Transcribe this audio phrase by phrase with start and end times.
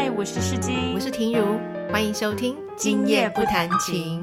[0.00, 1.58] 嗨，我是世金，我是婷如，
[1.90, 4.20] 欢迎收听《今夜不弹琴》。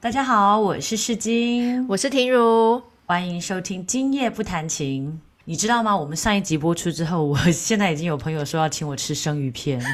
[0.00, 5.12] 大家好，我是世金，我是婷如，欢迎收听《今夜不弹琴》。
[5.44, 5.96] 你知道吗？
[5.96, 9.80] 我们上一集播出之后，我现在已经有朋友说要请我吃生鱼片。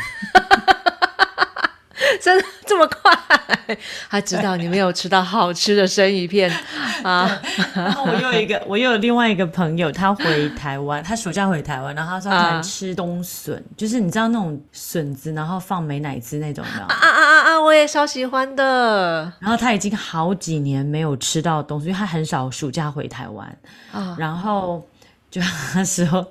[2.18, 3.76] 真的 这么快？
[4.10, 6.50] 他知道你没有吃到好吃的生鱼片
[7.04, 7.40] 啊！
[7.74, 16.82] 然后我又有一个，我又有另外一个朋友，他回台湾，他暑假回台湾，然后他说他吃冬笋，就是你知道那种笋子，然后放美乃滋那种的。
[16.82, 17.60] 啊啊啊啊！
[17.60, 19.30] 我也超喜欢的。
[19.38, 23.56] 然后他已经好几年没有吃到东西，因为他很少暑假回台湾
[23.92, 24.16] 啊。
[24.18, 24.86] 然后
[25.30, 25.40] 就
[25.74, 26.24] 那时候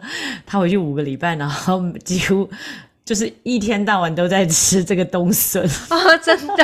[0.46, 2.50] 他回去五个礼拜，然后几乎。
[3.06, 6.64] 就是一天到晚都在吃这个冬笋 啊，真的，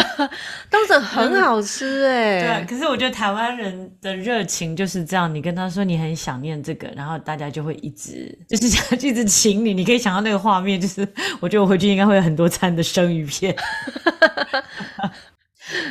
[0.72, 2.64] 冬笋很好吃哎。
[2.64, 9.74] 对，可是我觉得台湾人的热情就是这样，你跟他说你很想念这个，然后大家就会一直就是这样一直请你。
[9.74, 11.06] 你可以想到那个画面，就是
[11.42, 13.54] 我觉得我回去应该会有很多餐的生鱼片。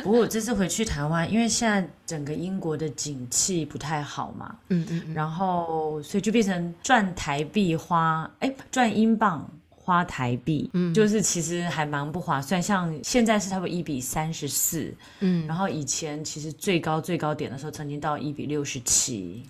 [0.03, 9.47] 不过我这次回去台湾，因为现在整个英国的景气不太好嘛，嗯嗯，然后所以就变成赚台币花，哎，赚英镑。
[9.89, 12.61] 花台币，嗯，就是其实还蛮不划算。
[12.61, 19.43] 像现在是差不多一比三十四，嗯，然后以前其实最高最高点的时候，曾经到一比六十七，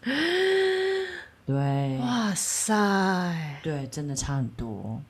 [1.45, 5.01] 对，哇塞，对，真的差很多。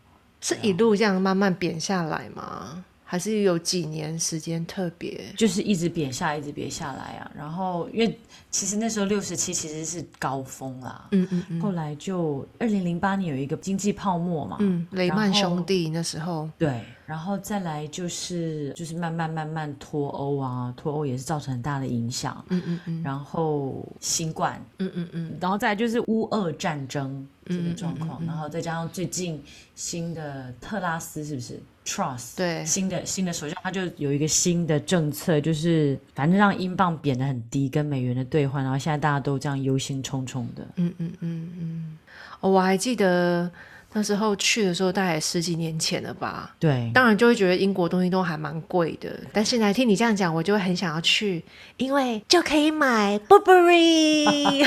[0.42, 2.84] 是一路这样慢慢贬下来吗？
[3.12, 7.32] 还是有几年时间特别，就是一直贬下，一直贬下来啊。
[7.36, 8.20] 然后因为
[8.52, 11.60] 其实那时候六十七其实是高峰啦，嗯嗯嗯。
[11.60, 16.82] 后来就二零零八年有一个经济泡沫嘛，嗯，雷曼兄弟那时候，对。
[17.08, 23.02] 然后再来就是就是慢慢慢慢脱欧啊，脱欧也是造成很大的影响，嗯嗯嗯。
[23.02, 25.38] 然后新冠，嗯嗯嗯。
[25.42, 29.44] 然后再来就是乌俄战争这个状况，然后再加上最近
[29.74, 40.68] 新的特拉斯是不是？Trust 对新的新的首相，他就有一个新的政策，就是反正让英镑贬得很低，跟美元的兑换，然后现在大家都这样忧心忡忡的。
[40.76, 41.98] 嗯嗯嗯嗯，
[42.42, 43.50] 我还记得。
[43.92, 49.10] 那时候去的时候大概十几年前了吧，对，当然就会觉得英国东西都还蛮贵的。
[49.34, 51.44] 但现在听你这样讲，我就会很想要去，
[51.78, 54.64] 因为就可以买 Burberry，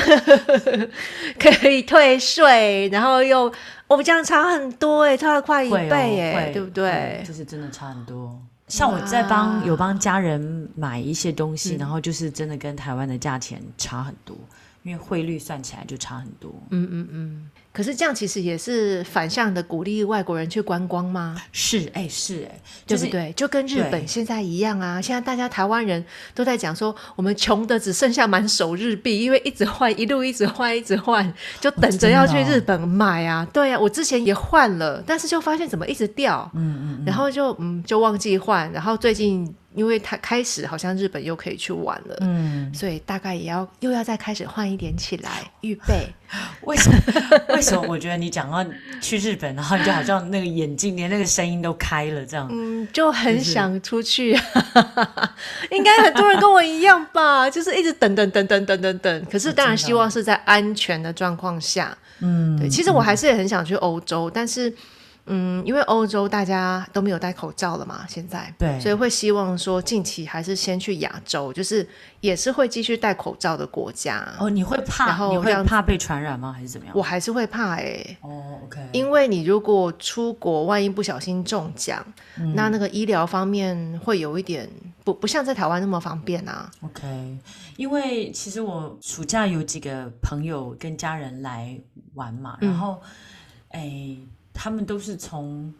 [1.38, 3.52] 可以退税，然后又
[3.86, 7.22] 我们这样差很多哎，差了快一倍哎，对不对？
[7.26, 8.36] 就是真的差很多。
[8.68, 14.34] 像我在帮有帮家人买一些东西，然后就是真的跟台湾的价钱差很多，
[14.82, 16.52] 因为汇率算起来就差很多。
[16.70, 17.50] 嗯嗯嗯。
[17.72, 21.40] 可是这样其实也是反向的鼓励外国人去观光吗？
[21.52, 23.32] 是，哎，是，哎，对不对？
[23.32, 25.00] 就跟日本现在一样啊！
[25.00, 26.04] 现在大家台湾人
[26.34, 33.48] 都在讲说，我们穷的只剩下满手日币，因为一直换，一路一直换，一直换，就等着要去日本买啊！
[33.54, 39.54] 对啊，我之前也换了，但是就发现怎么一直掉，嗯嗯，然后就嗯就忘记换，然后最近。
[39.74, 45.30] 因为他开始好像日本又可以去玩了，嗯，所以大概也要又要再开始换一点起来
[45.62, 46.06] 预备。
[46.64, 46.98] 为什么？
[47.54, 47.84] 为什么？
[47.88, 48.64] 我觉得你讲到
[49.00, 54.32] 去日本，然后你就好像那个眼睛连那个声音都开了这样，嗯，就很想出去。
[55.70, 59.24] 应该很多人跟我一样吧，就是一直等等等等等等等。
[59.30, 62.68] 可是当然希望是在安全的状况下，嗯，对。
[62.68, 64.74] 其实我还是很想去欧洲，但是。
[65.26, 71.88] 嗯，因为欧洲大家都没有戴口罩了嘛，现在，对，所以会希望说近期还是先去亚洲，就是
[72.20, 74.28] 也是会继续戴口罩的国家。
[74.40, 75.06] 哦，你会怕？
[75.06, 76.52] 然后你会怕被传染吗？
[76.52, 76.96] 还是怎么样？
[76.96, 78.04] 我还是会怕哎。
[78.20, 78.80] 哦，OK。
[78.92, 82.04] 因为你如果出国，万一不小心中奖，
[82.56, 84.68] 那那个医疗方面会有一点
[85.04, 86.68] 不不像在台湾那么方便啊。
[86.80, 87.38] OK，
[87.76, 91.78] 因为其实我暑假有几个朋友跟家人来
[92.14, 93.00] 玩嘛，然后
[93.68, 94.16] 哎。
[94.52, 95.72] 他们都是从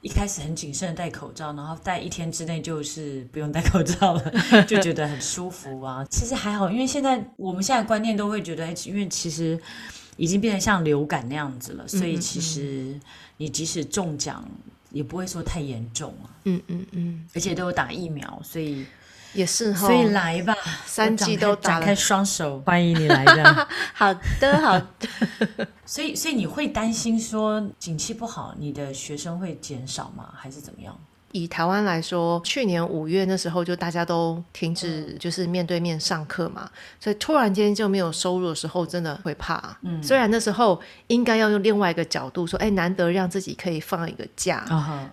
[0.00, 4.32] 一开始很谨慎的戴口罩，然后戴一天之内就是不用戴口罩了，
[4.66, 6.04] 就觉得很舒服啊。
[6.10, 9.58] 其实还好，因为现在我们现在观念都会觉得，因为其实
[10.16, 12.98] 已经变得像流感那样子了，所以其实
[13.38, 14.48] 你即使中奖
[14.90, 16.30] 也不会说太严重啊。
[16.44, 18.86] 嗯嗯嗯，而且都有打疫苗，所以。
[19.34, 23.68] 也是哈，所以来吧，三季都打开双手欢迎你来的。
[23.94, 25.66] 好的，好的。
[25.84, 30.32] 所以，所以你会担心说景气不好，你的学生会减少吗？
[30.36, 30.98] 还是怎么样？
[31.32, 39.76] 以台湾来说，去年五月那时候就大家都停止就是面对面上课嘛，所以突然间就没有收入的时候，真的会怕。
[39.82, 44.64] 嗯，虽然那时候应该要用另外一个角度说，哎，难得让自己可以放一个假，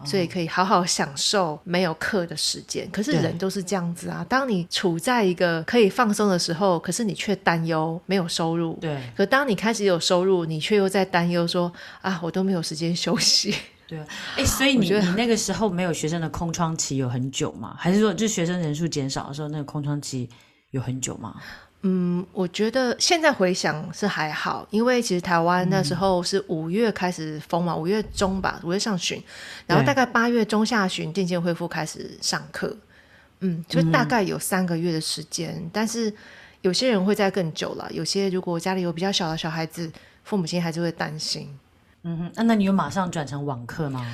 [0.06, 2.90] 所以可以好好享受没有课的时间。
[2.92, 8.78] 可是人都是这样子啊，当你处在一个可以放松的时候，可是你却担忧没有收入。
[8.80, 11.72] 对，可当你开始有收入，你却又在担忧说，
[12.02, 13.54] 啊，我都没有时间休息。
[13.88, 14.06] 对啊，
[14.38, 17.76] 哎，所以你你那个时候没有学生的空窗期有很久吗？
[17.78, 20.30] 还是说就学生人数减少的时候，那个空窗期
[20.72, 21.36] 有很久吗？
[21.88, 29.22] 嗯，我觉得现在回想是还好，因为其实台湾那时候是五月开始封嘛，五月中吧，五月上旬，
[29.68, 32.76] 然后大概八月中下旬渐渐恢复开始上课，
[33.42, 35.70] 嗯，就大概有三个月的时间。
[35.72, 36.12] 但是
[36.62, 39.92] 有些人会在更久了，有些如果家里有比较小的小孩子，
[40.24, 41.48] 父母亲还是会担心。
[42.07, 44.06] 嗯哼，那那你有马上转成网课吗？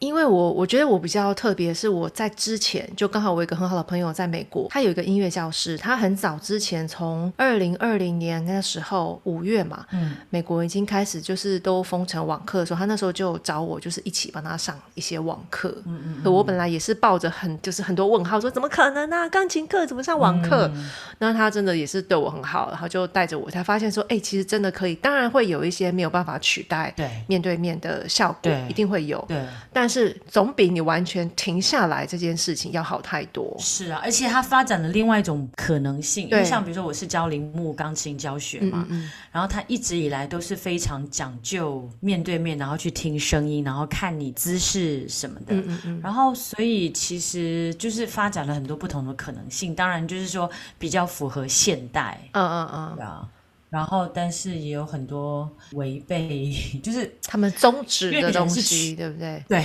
[0.00, 19.28] 因为我我觉得我比较特别，是我在之前就刚好我有一个很好的朋友在美国，他有一个音乐教室，他很早之前从二零二零年那时候五月嘛，嗯，美国已经开始就是都封城网课的时候，他那时候就找我就是一起帮他上一些网课，嗯嗯，我本来也是抱着很就是很多问号说怎么可能呢？
[19.28, 20.70] 钢琴课怎么上网课？
[21.18, 29.44] 那他真的也是对我很好，然后就带着我才发现说，哎，其实真的可以，当然会有一些没有办法取代对面对面的效果，一定会有，对，
[29.74, 29.89] 但。
[29.90, 33.54] 是总比你完全停下来这件事情要好太多。
[33.58, 36.28] 是啊，而且它发展了另外一种可能性。
[36.28, 38.86] 对，像比如说我是教铃木钢琴教学嘛，
[39.32, 45.54] 然后他一直以来都是非常讲究面对面，然后去听声音，然后看你姿势什么的。
[46.00, 49.74] 然后所以其实就是发展了很多不同的可能性。
[49.74, 50.48] 当然就是说
[50.78, 52.20] 比较符合现代。
[52.32, 52.92] 嗯嗯嗯。
[52.96, 53.28] 对啊。
[53.70, 56.52] 然后，但是也有很多违背，
[56.82, 59.44] 就是他们宗旨的东西，对不对？
[59.48, 59.64] 对，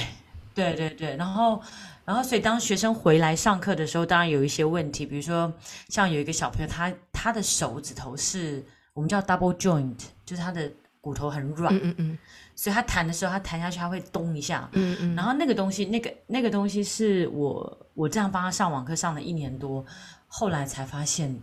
[0.54, 1.18] 对，对，对。
[1.18, 1.60] 然后，
[2.06, 5.52] 然后，所以当学生回来上课的时候，当然有一些问题，比如说，
[5.90, 8.64] 像有一个小朋友，他他的手指头是
[8.94, 12.18] 我们叫 double joint，就是他的骨头很软，嗯嗯嗯，
[12.56, 15.16] 所以他弹的时候，他弹下去他会咚一下，嗯嗯。
[15.16, 19.84] 然后那个东西，那个那个东西是我我这样帮他上网课上了一年多，
[20.28, 21.36] 后来才发现。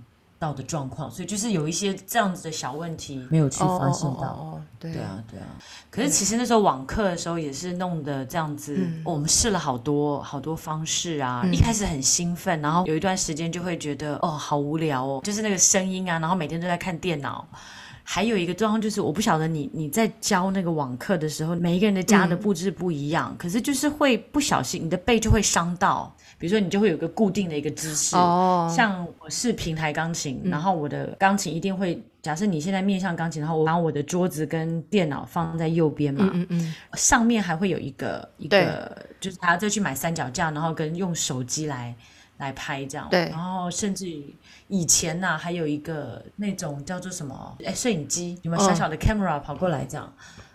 [0.42, 5.46] 到的状况，所以就是有一些这样子的小问题没有去发现到，对啊，对啊。
[5.88, 11.46] 可是其实那时候网课的时候也是弄的这样子，我们试了好多好多方式啊。
[11.52, 17.46] 一开始很兴奋，然后有一段时间就会觉得哦，好无聊哦，就是那个声音啊，然后每天都在看电脑。
[18.04, 26.14] 还有一个状况就是，我不晓得你你在教那个网课的时候，每一个人的家的布置不一样，可是就是会不小心，你的背就会伤到。
[26.38, 28.16] 比如说，你就会有个固定的一个姿势，
[28.74, 41.94] 像我是平台钢琴，然后我的钢琴一定会，假设你现在面向钢琴，然后我把我的桌子跟电脑放在右边嘛，嗯嗯上面还会有一个一个，就是还要再去买三脚架，然后跟用手机来
[42.42, 44.06] 来拍这样，对，然后甚至
[44.68, 50.12] 以前呢，还有一个那种叫做什么，哎，摄影机有没有小小的 camera 跑过来这样，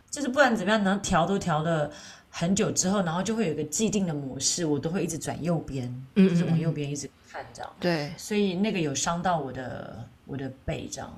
[0.10, 1.92] 就是不管怎么样，能调都调的。
[2.30, 7.74] 很久之后，然后就会有一个既定的模式，我都会一直转右边，就是往右边一直看这样。
[7.80, 11.12] 对，所以那个有伤到我的我的背这样。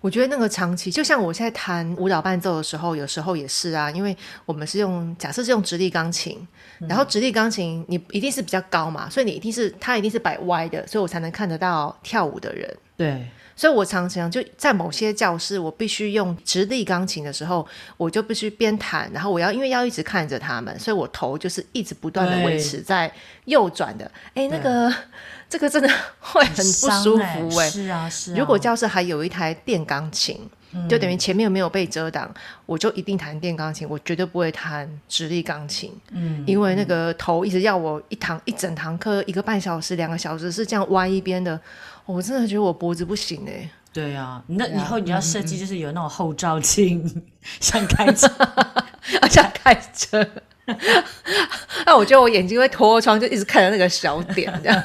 [0.00, 6.38] 我觉得那个长期，就像我现在弹舞蹈伴奏的时候，有时候也是啊，因为我们是用假设是用直立钢琴，
[6.80, 12.76] 然后直立钢琴你一定是比较高嘛，所以你一定是它一定是摆歪的，所以我才能看得到跳舞的人。
[12.96, 13.26] 对。
[13.58, 17.66] 所以，我常常就在某些教室，我必须用直立钢琴的时候，
[17.96, 23.12] 我就必须边弹，然后我要因为要一直看着他们，所以我头就是一直不断的维持在
[23.46, 24.08] 右转的。
[24.34, 24.94] 哎，那个
[25.50, 25.90] 这个真的
[26.20, 27.68] 会很不舒服哎。
[27.68, 28.32] 是啊，是。
[28.36, 30.48] 如果教室还有一台电钢琴，
[30.88, 32.32] 就等于前面没有被遮挡，
[32.66, 35.92] 我就一定弹电钢琴，我绝对不会弹直立钢琴。
[36.10, 41.58] 嗯，因为那个头一直要我一堂一整堂课一个半小时、两个小时是这样歪一边的。
[42.04, 43.70] 我真的觉得我脖子不行哎。
[43.92, 47.22] 对啊，那以后你要设计就是有那种后照镜，
[47.60, 48.28] 像开车，
[49.28, 50.24] 像开车。
[51.86, 54.82] 那我觉得我眼睛会脱窗，就一直看着那个小点这样。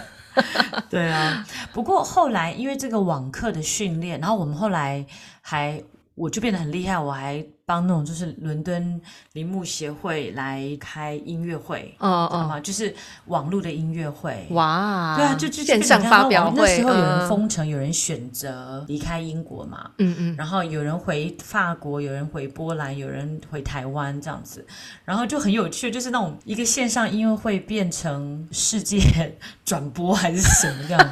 [0.90, 5.06] 对啊，不过后来因为这个网课的训练，然后我们后来
[5.42, 5.84] 还。
[6.16, 9.02] 我就变得很厉害，我还帮那种就是伦敦
[9.32, 12.94] 铃木协会来开音乐会，哦哦，就是
[13.26, 16.58] 网络的音乐会，哇，对啊，就就线上发表会。
[16.58, 24.66] 那时候有人封城，有人选择离开英国嘛，嗯嗯，然后有人回法国，有人回波兰，有人回台湾这样子，
[25.06, 29.00] 然后就很有趣，就是那种一个线上音乐会变成世界
[29.66, 31.12] 转播还是什么这样。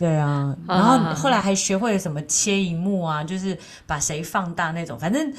[0.00, 5.32] 对啊，然后后来还学会了什么切荧幕啊，就是把谁放大那种，反正。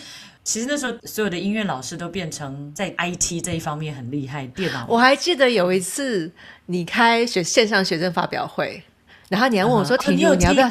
[0.44, 4.88] 其实那时候，所有的音乐老师都变成在 IT 这一方面很厉害，电脑。
[4.90, 6.32] 我还记得有一次，
[6.66, 8.82] 你开学线上学生发表会。
[9.32, 10.70] 然后你还问我说：“婷婷，你要不要？”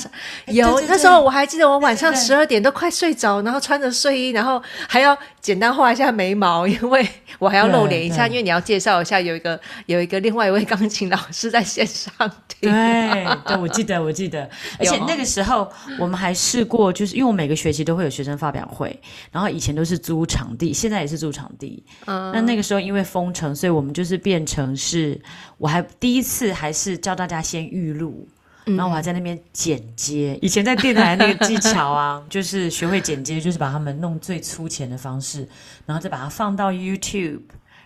[0.53, 12.13] 有那时候我还记得，我晚上十二点都快睡着，然后穿着睡衣，然后还要简单画一下眉毛， 因为我还要露脸一下，因为你要介绍一下有一个有一个另外一位钢琴老师在线上
[12.47, 12.71] 听。
[12.71, 14.43] 对， 对我记得，我记得，
[14.79, 15.67] 而且那个时候
[15.99, 18.95] 我们还试过，就是因为我每个学期都会有学生发表会，
[19.33, 21.83] 然后以前都是租场地，现在也是租场地。
[22.05, 25.19] 嗯，那那个时候因为封城，所以我们就是变成是，
[25.57, 28.29] 我还第一次还是叫大家先预录。
[28.65, 35.49] 然后我还在那边剪接，以前在电台那个技巧啊， 就是学会剪接，就是把他们弄最粗浅的方式，
[35.87, 37.41] 然后再把它放到 YouTube，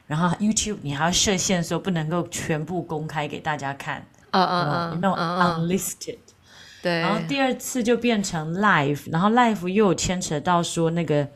[0.06, 6.18] 然后 YouTube 你还要设限说不能够全部公开给大家看，啊啊啊，那种 unlisted，
[6.82, 11.28] 对，然后第二次就变成 live，然后 live 又有牵扯到说那个。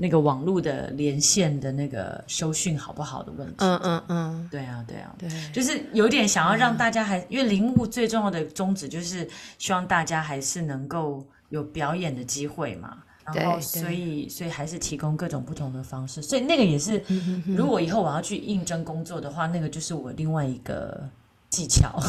[0.00, 3.54] 那个网络的连线的那个收讯好不好的问题？
[3.58, 9.28] 嗯嗯嗯，对啊对啊，对，就是有点想要让大家还，因为铃木最重要的宗旨就是
[9.58, 17.02] 希望大家还是能够有表演的机会嘛，然后所以所以还是提供各种不同的方式，所以那个也是，
[17.44, 21.10] 如果以后我要去应征工作的话，那个就是我另外一个
[21.50, 21.92] 技巧。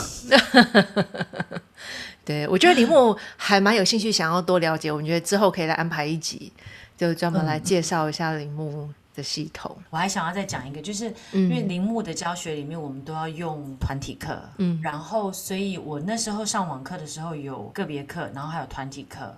[2.25, 6.51] 对，我觉得铃木 还蛮有兴趣，想要多了解，我们觉得之后可以来安排一集。
[6.97, 9.73] 就专门来介绍一下铃木的系统。
[9.89, 19.33] 我还想要再讲一个，就是因为铃木的教学里面，我们都要用团体课，嗯，然后所以我那时候上网课的时候有个别课，然后还有团体课。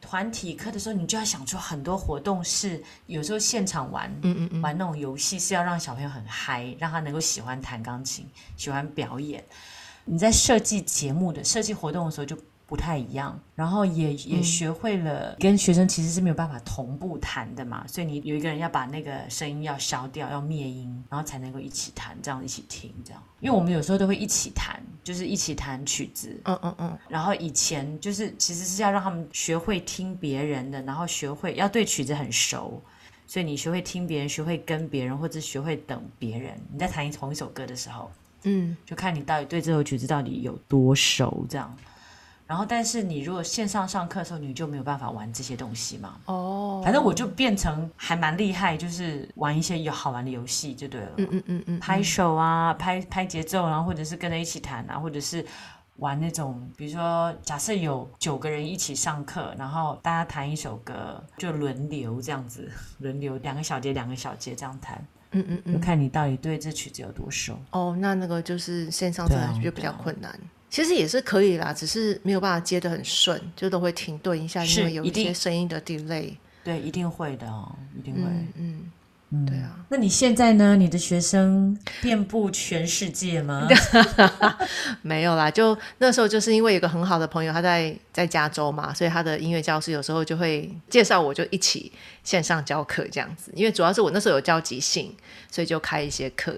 [0.00, 8.26] 团体课的时候，你就要想出很多活动，是有时候现场玩，嗯嗯嗯，玩那种游戏是要让小朋友很嗨，让他能够喜欢弹钢琴，
[8.56, 9.42] 喜欢表演。
[10.04, 12.36] 你在设计节目的设计活动的时候就。
[12.66, 23.22] 不太一样，然后也也学会了跟学生其实是没有办法同步弹的嘛，所以你有一个人要把那个声音要消掉，要灭音，然后才能够一起弹，这样一起听，这样。
[23.40, 26.98] 因为我们有时候都会一起弹，就是一起弹曲子，嗯嗯嗯。
[27.06, 32.82] 然后以前就是其实是要让他们学会听别人的，然后学会要对曲子很熟，
[33.26, 36.58] 所以你学会听别人，学会跟别人，或者学会等别人。
[36.72, 38.10] 你在弹同一首歌的时候，
[38.44, 41.74] 嗯，就看你到底对这首曲子到底有多熟，这样。
[42.46, 46.18] 然后，但是你如果线上上课的时候，你就没有办法玩这些东西嘛。
[46.26, 51.08] 哦，反正我就变成还蛮厉害，就是玩一些有好玩的游戏就对了。
[51.16, 55.42] 嗯嗯嗯嗯，拍手啊，拍拍节奏，然后或者是跟着一起弹啊，或者是
[55.96, 65.02] 玩那种，比如说假设有九个人一起上课，然后大家弹一首歌，就轮流这样子，轮流两个小节两个小节这样弹。
[65.34, 67.58] 嗯嗯嗯，就看你到底对这曲子有多熟。
[67.70, 70.38] 哦，那那个就是线上真的就比较困难。
[70.70, 76.34] 其实也是可以啦，只是没有办法接的很顺，就都会停顿一下，因为有一些声音的 delay。
[76.64, 78.22] 对，一定会的哦，一定会。
[78.56, 78.90] 嗯
[79.30, 79.76] 嗯，对啊。
[79.88, 80.76] 那你现在呢？
[80.76, 83.68] 你的学生遍布全世界吗？
[85.02, 93.52] 没有啦，就那时候就是因为有个很好的朋友，他在在加州嘛，所以他的音乐教室有时候就会介绍我，就一起线上教课这样子。
[93.54, 95.14] 因为主要是我那时候有教即兴，
[95.50, 96.56] 所以就开一些课。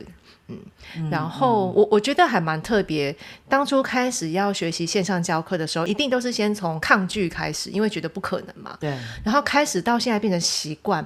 [0.48, 3.14] 嗯，然后我我觉得还蛮特别。
[3.48, 8.76] 当初开始要学习线上教课的时候，一定都是先从抗拒开始，因为觉得不可能嘛。
[8.78, 8.96] 对。
[9.24, 11.04] 然后开始到现在变成习惯，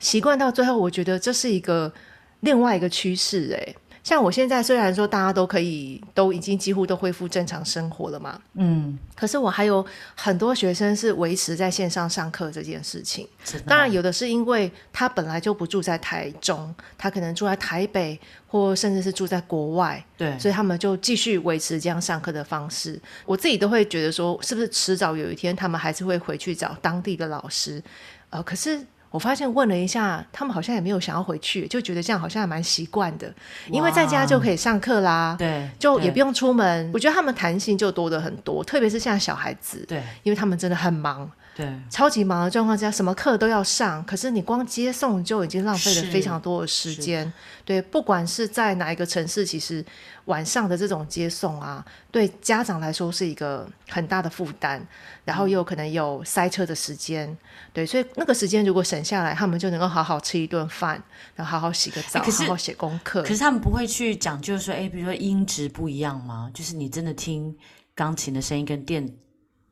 [0.00, 1.92] 习惯到最后，我觉得这是一个
[2.40, 3.76] 另外一个趋势，诶。
[4.02, 9.84] 像我现在虽然说大家都可以都已经几乎都恢复正常生活了嘛，嗯，可是我还有
[10.16, 13.28] 很多学生是维持在线上上课这件事情。
[13.66, 22.98] 当然，有的是因为他本来就不住在台中，他可能住在台北，或甚至是住在国外，对，所以他们就继续维持这样上课的方式。
[23.26, 27.82] 我自己都会觉得说，是不是迟早有一天他们还是会回去找当地的老师？
[28.30, 28.80] 呃，可是。
[29.10, 33.32] 我发现问了一下，他们好像也没有想要回去，就觉得这样好像还蛮习惯的，
[33.70, 36.90] 因为在家就可以上课啦，对，就也不用出门。
[36.94, 41.30] 我觉得他们弹性就多的很多，特别是像小孩子，对，因为他们真的很忙。
[41.54, 47.30] 对，超级忙的状况下，什么课都要上，可是你光接送就已经浪费了非常多的时间。
[47.64, 49.84] 对，不管是在哪一个城市，其实
[50.26, 54.80] 晚上的这种接送啊，对家长来说是一个很大的负担，
[55.24, 57.36] 然后又可能有塞车的时间。
[57.72, 61.02] 对，所以那个时间如果省下来，他们就能够好好吃一顿饭，
[61.34, 63.22] 然后好好洗个澡，好好写功课。
[63.22, 66.50] 可是他们不会去讲究说，哎，比如说音质不一样吗？
[66.54, 67.54] 就是你真的听
[67.94, 69.12] 钢琴的声音跟电。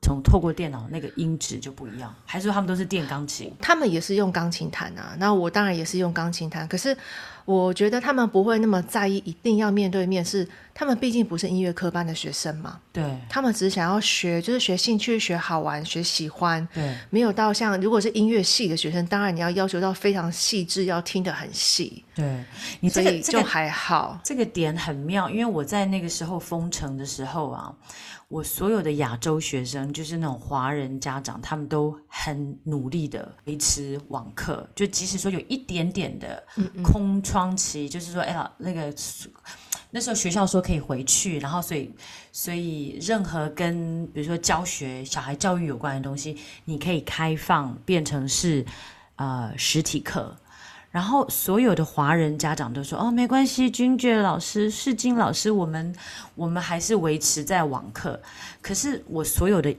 [0.01, 3.53] 从透过电脑那个音质就不一样，还是说他们都是电钢琴？
[3.61, 5.15] 他们也是用钢琴弹啊。
[5.19, 6.97] 那我当然也是用钢琴弹，可是
[7.45, 10.25] 我觉得他们不会那么在意，一定要面对面。
[10.25, 12.79] 是他们毕竟不是音乐科班的学生嘛？
[12.93, 13.19] 对。
[13.29, 22.45] 他们只是想要学，就是学兴趣、学好玩、学喜欢，对没有到像如果是音乐系的学生，当然你要要求到非常细致，要听得很细，对，
[22.81, 24.21] 你所以就还好。
[24.23, 27.75] 这个点很妙，因为我在那个时候封城的时候啊，
[28.29, 36.45] 我所有的亚洲学生，就是那种华人家长，他们都很努力的维持网课，就即使说有一点点的
[36.83, 38.95] 空窗期，就是说，哎呀，那个
[39.91, 41.91] 那时候学校说可以回去，然后所以
[42.31, 48.63] 所以任何跟比如说教学、小孩教育有关的东西，你可以开放变成是
[49.17, 50.37] 呃实体课。
[50.91, 55.95] 然后所有的华人家长都说：“哦，没关系，君爵老师、世金老师，我们
[56.35, 58.21] 我们还是维持在网课。”
[58.63, 59.75] 可是我所有的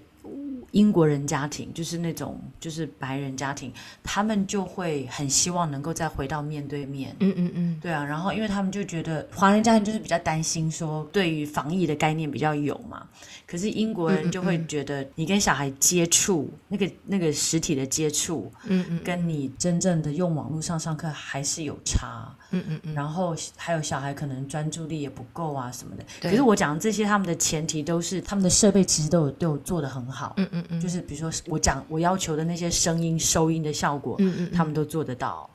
[0.71, 3.71] 英国人家庭，就是那种就是白人家庭，
[4.03, 7.15] 他们就会很希望能够再回到面对面。
[7.19, 13.07] 嗯嗯嗯，对啊，然后因为他们就觉得华人家庭就是比较担心说对于防疫的概念比较有嘛，
[13.47, 22.35] 可是英国人就会觉得你跟小孩接触那个那个实体的接触，嗯嗯跟你真正的用网络上上课还是有差。
[22.51, 26.03] 嗯嗯嗯，然后还有小孩可能专注力也不够啊什么的。
[26.21, 30.33] 可是我讲的这些，他们的前提都是他们的设备其实都有都有做的很好。
[30.37, 35.49] 嗯嗯嗯，就是比如说我讲我要求的那些声音收音的效果，嗯嗯他们都做得到。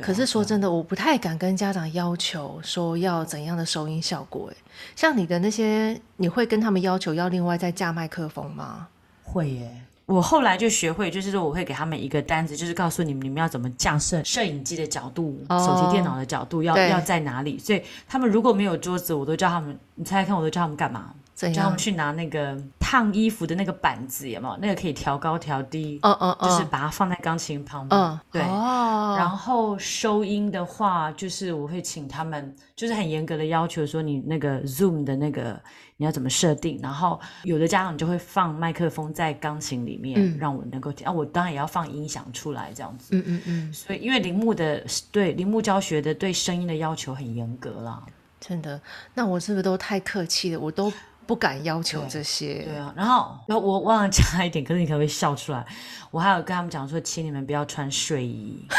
[0.00, 4.50] 可是说真的，我不太敢跟家长要求说要怎样的收音效果。
[4.52, 4.56] 哎，
[4.94, 8.88] 像你的那些，你会跟他们要求要另外再架麦克风吗？
[9.24, 9.82] 会耶。
[10.08, 17.58] 我后来就学会，就是说我会给他们一个单子，就是告诉你们你们要怎么降摄摄影机的角度、哦手机、电脑的角度要要在哪里。
[17.58, 21.12] 所以他们如果没有桌子，我都叫他们，你猜猜看，我都叫他们干嘛？
[21.38, 21.78] 怎样叫他们？
[21.78, 24.56] 去拿那个烫衣服的那个板子，有没有？
[24.56, 28.00] 那个可以调高调低，嗯嗯嗯，就是把它放在钢琴旁边。
[28.00, 28.42] 嗯对。
[28.42, 35.60] 哦，然后收音的话，就是我会请他们，就是很严格的要求说你那个 Zoom 的那个
[35.96, 36.80] 你要怎么设定。
[36.82, 41.06] 然后有的家长就会放麦克风在钢琴里面，嗯让我能够听。
[41.06, 43.10] 啊，我当然也要放音响出来这样子。
[43.12, 48.02] 嗯嗯嗯，所以因为铃木的对铃木教学的对声音的要求很严格啦。
[48.40, 48.80] 真的，
[49.14, 50.60] 那我是不是都太客气了？
[50.60, 50.92] 我都
[51.28, 52.62] 不敢要求对这些。
[52.62, 55.62] 对啊，然后然后我忘了加一点，可是你可能会笑出来。
[56.10, 58.66] 我还有跟他们讲说，请你们不要穿睡衣。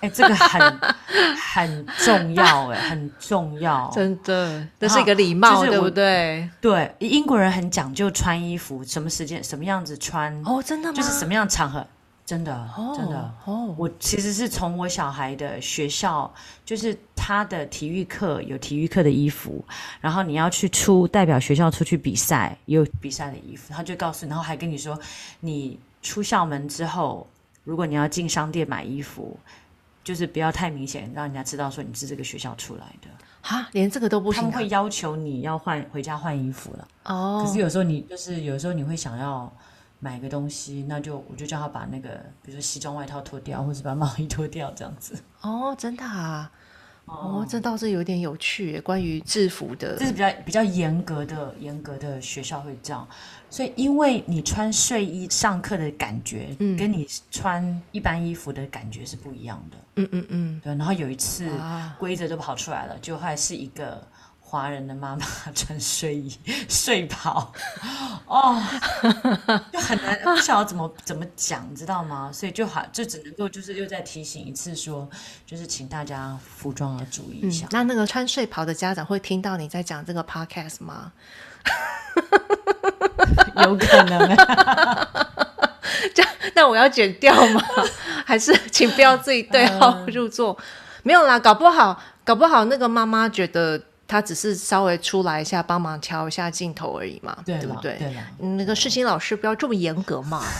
[0.00, 0.80] 哎、这个很
[1.54, 3.90] 很重要，哎，很重要。
[3.92, 6.48] 真的，这是一个礼貌，就是对不对？
[6.60, 10.96] 对，英国人很讲究穿衣服，什么时间、什么样子穿，哦，真的吗？
[10.96, 11.86] 就是什么样的场合，
[12.26, 13.34] 真的，哦真的。
[13.44, 16.28] 哦，我其实是从我小孩的学校，
[16.64, 19.64] 就是他的体育课有体育课的衣服，
[20.00, 24.98] 然后你要去出代表学校出去比赛，也有比赛的衣服，他就告诉你，然后还跟你说，
[25.38, 27.24] 你出校门之后，
[27.62, 29.38] 如果你要进商店买衣服，
[30.02, 33.08] 就是不要太明显，让人家知道说你是这个学校出来的。
[33.40, 34.42] 哈，连这个都不行、啊。
[34.42, 36.88] 他们会要求你要换回家换衣服了。
[37.04, 39.52] 哦，可是有时候你就是有时候你会想要
[40.06, 42.10] 买个东西，那就我就叫他把那个
[42.42, 45.18] 比如说西装外套脱掉，或者把毛衣脱掉这样子。
[45.42, 46.52] 哦，真的啊。
[47.06, 50.06] 哦，这倒是有点有趣耶，关于制服的这。
[50.06, 53.06] 是比较比较严格的严格的学校会这样，
[53.48, 59.76] 所以因为你穿睡衣上课的感觉，嗯跟你穿一般衣服的感觉是不一样的。
[59.96, 60.60] 嗯嗯嗯。
[60.64, 64.04] 对，然后有一次啊，规则都跑出来了，就还是一个
[64.48, 67.52] 华人的妈妈穿睡衣睡袍，
[68.26, 68.62] 哦，
[69.72, 72.30] 就很难不晓得怎么怎么讲，你知道吗？
[72.32, 75.08] 所以就好就只能够就是又再提醒一次说，
[75.44, 81.12] 就是请大家服装要注意一嗯下。，那那个穿睡袍的家长会听到你在讲这个 podcast 吗？
[83.64, 85.08] 有可能 啊，
[86.54, 87.60] 那我要剪掉吗？
[88.24, 90.56] 还是请不要自己对号入座？
[91.02, 97.98] 没有啦，搞不好，搞不好那个妈妈觉得她只是稍微出来一下，帮忙调一下镜头而已嘛，对了不对？
[98.38, 100.42] 那个世新老师不要这么严格嘛。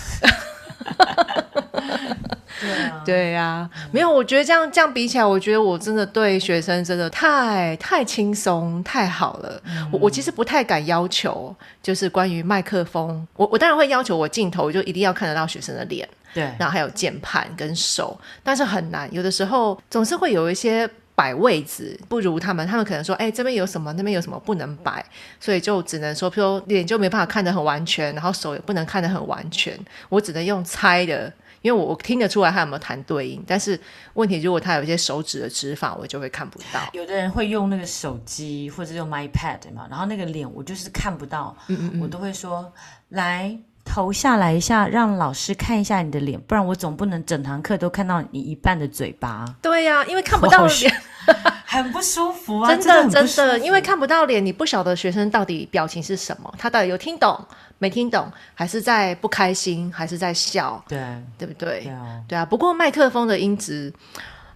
[2.59, 9.63] 对啊，对呀、没有，我觉得这样这样比起来，我觉得我真的对学生真的太太轻松太好了。
[9.93, 20.89] 我我其实不太敢要求，就是关于麦克风，我我当然会要求我镜头就一定要看得到学生的脸，对然后还有键盘跟手，但是很难，有的时候总是会有一些。
[21.17, 25.05] 摆位置不如他们，他们可能说，哎、这边有什么，那边有什么不能摆，
[25.41, 29.77] 所以就只能说，譬如脸就没办法看得很完全，然后手也不能看得很完全，
[30.11, 33.81] 我只能用猜的，因为我我听得出来他有没有弹对应，但是
[34.13, 36.81] 问题如果他有一些手指的指法，我就会看不到。
[36.93, 42.71] 有的人会用那个手机或者用 iPad 嘛，然后那个脸我就是看不到，嗯我都会说
[43.09, 49.47] 来头下来一下，让老师看一下你的脸，不然我总不能整堂课都看到你一半的嘴巴。
[49.63, 51.03] 对呀、因为看不到脸，
[51.65, 52.69] 很不舒服啊！
[52.77, 57.43] 真的真的因为看不到脸，你不晓得学生到底表情是什么，他到底有听懂
[57.79, 60.99] 没听懂，还是在不开心，还是在笑，对
[61.39, 61.81] 对不对？
[61.85, 63.93] 对啊，对啊，不过麦克风的音质，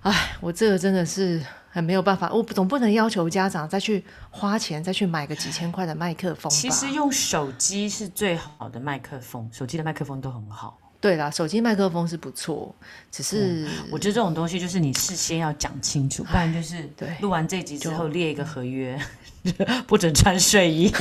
[0.02, 1.40] 哎，我这个真的是
[1.72, 6.50] 很没有办法，我总不能要求家长再去花钱再去买个几千块的麦克风吧。
[6.50, 10.76] 其实用手机是最好的麦克风，手机的麦克风都很好。
[11.00, 12.74] 对啦，手机麦克风是不错，
[13.10, 19.00] 只是、我觉得这种东西就是你事先要讲清楚，不然就是对录完这集之后列一个合约，
[19.86, 20.92] 不准穿睡衣。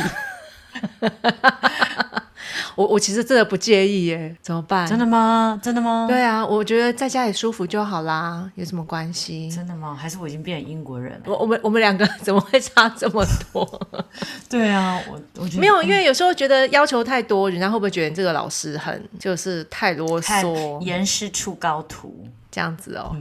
[2.76, 4.88] 我我其实真的不介意耶，怎么办？
[4.88, 5.60] 真的吗？
[5.62, 6.06] 真的吗？
[6.08, 9.52] 对啊，我觉得在家里舒服就好啦，有什么关系？
[9.52, 9.96] 真的吗？
[10.00, 11.20] 还是我已经变成英国人了？
[11.26, 13.88] 我我们我们两个 怎么会差这么多？
[14.50, 22.28] 对啊，我我觉得没有，因为有时候觉得要求太多，人家会不会觉得你这个老师很就是太啰嗦严师出高徒。
[22.52, 23.16] 这样子哦？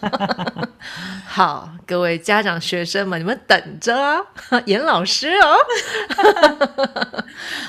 [1.28, 4.18] 好，各位家长、学生们，你们等着啊，
[4.64, 5.54] 严老师哦。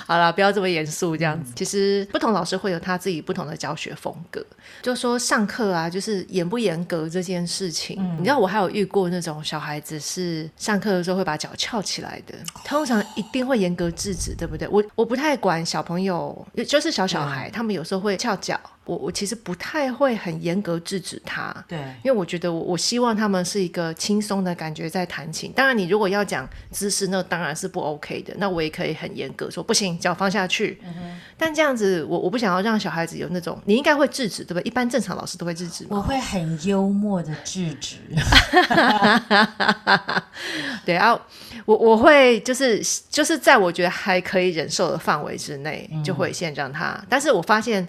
[0.09, 1.53] 好了，不要这么严肃，这样子。
[1.55, 4.43] 其实不同老师会有他自己不同的教学风格。
[4.81, 12.33] 就说上课啊，就是严不严格这件事情，你知道，我还有遇过那种小孩子是上课的时候会把脚翘起来的，
[12.65, 14.67] 通常一定会严格制止，对不对？
[14.69, 18.59] 我我不太管小朋友，就是小小孩，他们有时候会翘脚，
[18.89, 21.55] 我我其实不太会很严格制止他。
[21.67, 25.51] 对，因为我觉得我我希望他们是一个轻松的感觉在弹琴。
[25.55, 28.33] 当然，你如果要讲姿势，那当然是不 OK 的。
[28.37, 30.81] 那我也可以很严格说不行，脚放下去。
[31.37, 34.63] 但这样子，我我不想要让小孩子有那种，你应该会制止，对不对？
[34.63, 35.97] 一般正常老师都会制止嘛。
[35.97, 37.97] 我会很幽默的制止。
[40.83, 41.19] 对，啊
[41.65, 46.99] 我我会就是就是在我觉得还可以忍受的范围之内，就会先让他。
[47.07, 47.87] 但是我发现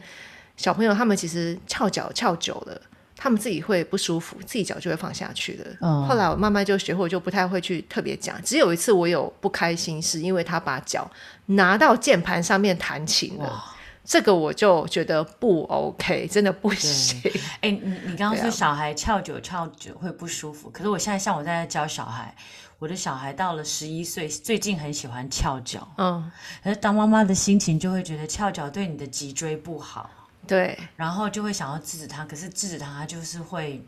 [0.60, 2.80] 小朋友他们其实翘脚翘久了。
[3.22, 5.66] 他们自己会不舒服，自己脚就会放下去了。
[5.82, 8.42] 嗯后来我慢慢就学会，就不太会去特别讲。
[8.42, 11.10] 只有一次我有不开心，是因为他把脚
[11.44, 13.62] 拿到键盘上面弹琴了，
[14.02, 17.20] 这个我就觉得不 OK，真的不行。
[17.60, 22.34] 哎、你你刚刚说小孩翘久翘久会不舒服，可是我现在像我在教小孩，
[22.78, 26.32] 我的小孩到了十一岁，最近很喜欢翘脚，嗯，
[26.64, 30.08] 可是当妈妈的心情就会觉得翘脚对你的脊椎不好，
[30.46, 33.84] 对，然后就会想要制止他，可是制止他他就是会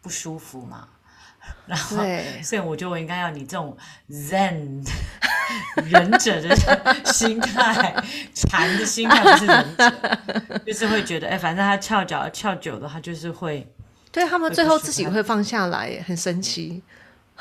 [0.00, 0.88] 不舒服嘛，
[1.66, 3.76] 然后对所以我觉得我应该要你这种
[4.10, 4.84] Zen
[5.84, 6.56] 忍者的
[7.04, 7.94] 心态，
[8.34, 10.18] 禅的心态不是忍者，
[10.66, 13.66] 就是会觉得哎，反正他翘脚翘久了，他就是会。
[14.10, 16.82] 对他们最后自己会放下来，很神奇。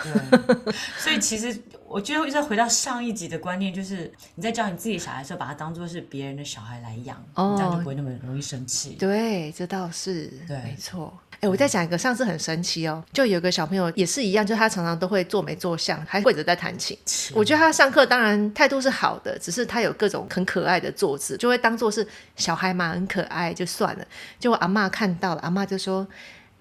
[0.04, 8.96] 对， 所以其实我觉得再回到上一集的观念，就是你在教你自己小孩的时候，把他当做是别人的小孩来养，哦这样就不会那么容易生气。
[9.00, 11.18] 对，这倒是，对没错。
[11.42, 16.96] 哎，我再讲一个，上次很神奇哦，就有个小朋友也是一样，就他常常都会坐没坐相，还跪着在弹琴。
[17.34, 24.06] 我觉得他上课当然态度是好的，只是他有各种很可爱的坐姿，就会当做是小孩嘛，很可爱就算了。
[24.40, 26.08] 结果阿妈看到了，阿妈就说。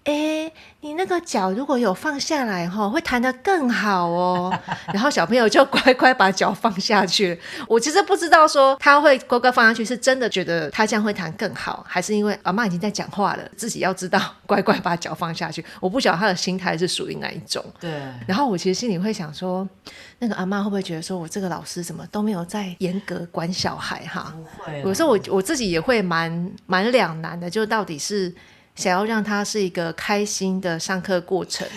[0.05, 4.59] 哎，你那个脚如果有放下来哈，会弹得更好哦。
[4.95, 7.39] 然后小朋友就乖乖把脚放下去。
[7.69, 15.63] 我其实不知道说他会乖乖放下去，是真的觉得他这样会弹更好，还是因为阿妈已经在讲话了，自己要知道乖乖把脚放下去。
[15.81, 17.63] 我不晓得他的心态是属于哪一种。
[17.79, 17.91] 对，
[18.27, 19.69] 然后我其实心里会想说，
[20.19, 24.35] 那个阿妈会不会觉得说我这个老师怎么都没有在严格管小孩哈？
[24.35, 24.83] 不会啦。
[24.87, 28.35] 有时候我我自己也会蛮蛮两难的，就到底是
[28.75, 31.69] 想要让他是一个开心的上课过程，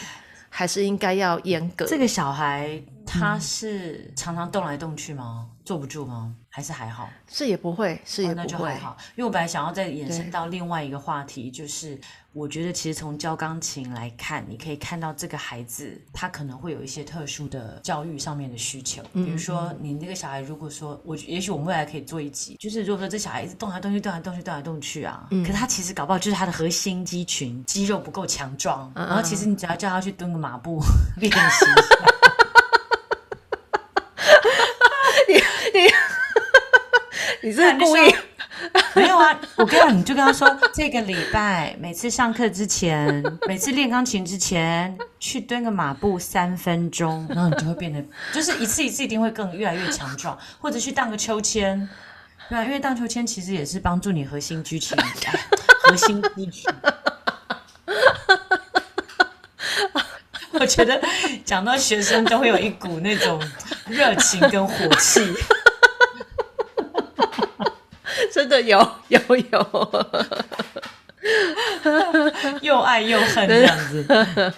[0.49, 1.85] 还是应该要严格？
[1.85, 5.49] 这个小孩他是常常动来动去吗？
[5.65, 6.33] 坐不住吗？
[6.49, 7.09] 还是还好？
[7.27, 8.45] 是也不会，是也哦那。
[8.45, 8.95] 就还好。
[9.15, 11.99] 因为我本来想要再延伸到另外一个话题，就是
[12.35, 30.81] 我觉得其实从教钢琴来看，你可以看到这个孩子他可能会有一些特殊的教育上面的需求，比如说你那个小孩，如果说我也许我们未来可以做一集，就是如果说这小孩一直动来动去、动来动去、动来动去啊，可是他其实搞不好就是他的核心肌群肌肉不够强壮，然后其实你只要叫他去蹲个马步
[31.17, 31.95] 练习一下。
[37.43, 38.32] 你是故意？
[38.95, 51.89] 没有啊，我跟你讲，你就跟他说，这个礼拜每次上课之前， 每次练钢琴之前，去蹲个马步三分钟， 然后你就会变得，就是一次一次一定会更越来越强壮，或者去荡个秋千，
[52.49, 55.39] 对啊，因为荡秋千其实也是帮助你核心肌群，哎
[55.85, 56.71] 核心肌群。
[60.51, 61.01] 我觉得
[61.43, 63.41] 讲到学生都会有一股那种
[63.87, 65.33] 热情跟火气。
[68.33, 69.19] 真 真的有有
[69.51, 70.05] 有。
[72.61, 74.05] 又爱又恨这样子，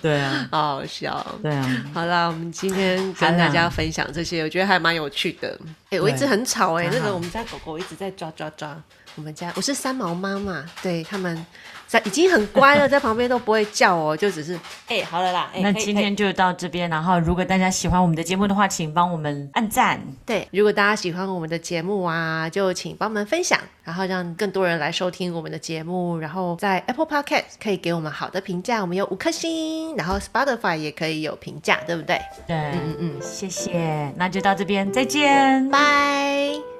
[0.01, 1.85] 对啊，好好笑，对啊。
[1.93, 5.55] 好啦，我们今天跟大家分享这些，我觉得还蛮有趣的。
[5.97, 8.75] 哎，我一直很吵哎，那个我们家狗狗一直在抓抓抓。
[9.15, 11.45] 我们家我是三毛妈妈，对他们。
[11.87, 15.51] 在已经很乖了，在旁边都不会叫哦，就只是 哎，好了啦。
[15.59, 20.01] 那今天就到这边，然后如果大家喜欢我们的节目的话，请帮我们按赞。
[20.25, 26.17] 对，如果大家喜欢我们的节目啊，就请帮我们分享，然后让更多人来收听我们的节目。
[26.17, 32.19] 然后在 Apple Podcast 可以给我们好的评价，我们有五颗星，然后 Spotify 也可以有评价，对不对？
[32.47, 34.11] 对，嗯嗯嗯，谢谢。
[34.17, 36.74] 那就到这边，再见，拜。